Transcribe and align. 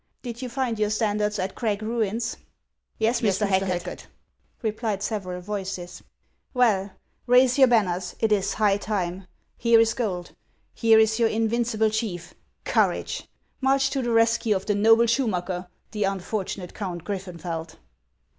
Did 0.23 0.41
you 0.41 0.49
find 0.49 0.79
your 0.79 0.89
standards 0.89 1.37
at 1.37 1.53
Crag 1.53 1.83
ruins?"" 1.83 2.35
Yes, 2.97 3.21
Mr. 3.21 3.45
Hacket," 3.45 4.07
replied 4.63 5.03
several 5.03 5.41
voices. 5.41 5.97
HAXS 5.97 5.99
OF 5.99 6.57
ICELAND. 6.63 6.89
343" 7.27 7.27
Well, 7.35 7.39
raise 7.39 7.57
your 7.59 7.67
banners; 7.67 8.15
it 8.19 8.31
is 8.31 8.55
high 8.55 8.77
time! 8.77 9.27
Here 9.59 9.79
is 9.79 9.93
gold! 9.93 10.31
Here 10.73 10.97
is 10.97 11.19
your 11.19 11.29
invincible 11.29 11.91
chief! 11.91 12.33
Courage! 12.65 13.27
March 13.61 13.91
to 13.91 14.01
the 14.01 14.09
rescue 14.09 14.55
of 14.55 14.65
the 14.65 14.73
noble 14.73 15.05
Schurnacker, 15.05 15.67
the 15.91 16.05
unfortunate 16.05 16.73
Count 16.73 17.03
Griffenfeld 17.03 17.77